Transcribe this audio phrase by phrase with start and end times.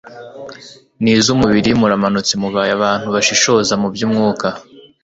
[1.01, 4.47] nizumubiri muramutse mubaye abantu bashishoza mu byumwuka